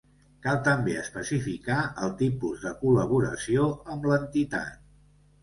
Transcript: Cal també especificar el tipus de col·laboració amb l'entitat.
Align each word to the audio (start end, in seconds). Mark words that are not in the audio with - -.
Cal 0.43 0.55
també 0.67 0.95
especificar 1.01 1.77
el 2.07 2.15
tipus 2.23 2.65
de 2.65 2.73
col·laboració 2.81 3.69
amb 3.99 4.09
l'entitat. 4.13 4.83